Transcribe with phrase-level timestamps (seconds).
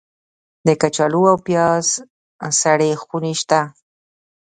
[0.67, 1.85] د کچالو او پیاز
[2.61, 3.61] سړې خونې شته؟